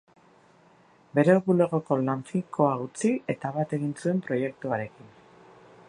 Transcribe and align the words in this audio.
Bere 1.19 1.35
bulegoko 1.49 1.97
lan 2.07 2.23
finkoa 2.31 2.71
utzi 2.87 3.13
eta 3.35 3.53
bat 3.59 3.77
egin 3.79 3.93
zuen 4.01 4.25
proiektuarekin. 4.31 5.15